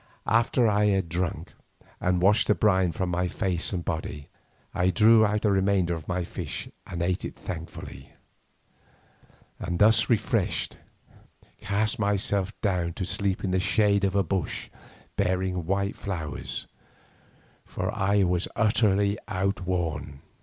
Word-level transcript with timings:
After 0.25 0.67
I 0.67 0.85
had 0.87 1.09
drunk 1.09 1.49
and 1.99 2.23
washed 2.23 2.47
the 2.47 2.55
brine 2.55 2.91
from 2.91 3.09
my 3.11 3.27
face 3.27 3.71
and 3.71 3.85
body, 3.85 4.29
I 4.73 4.89
drew 4.89 5.23
out 5.27 5.43
the 5.43 5.51
remainder 5.51 5.93
of 5.93 6.07
my 6.07 6.23
fish 6.23 6.67
and 6.87 7.03
ate 7.03 7.23
it 7.23 7.35
thankfully, 7.35 8.11
and 9.59 9.77
thus 9.77 10.09
refreshed, 10.09 10.79
cast 11.59 11.99
myself 11.99 12.51
down 12.61 12.93
to 12.93 13.05
sleep 13.05 13.43
in 13.43 13.51
the 13.51 13.59
shade 13.59 14.03
of 14.03 14.15
a 14.15 14.23
bush 14.23 14.69
bearing 15.17 15.67
white 15.67 15.95
flowers, 15.95 16.65
for 17.63 17.95
I 17.95 18.23
was 18.23 18.47
utterly 18.55 19.19
outworn. 19.27 20.21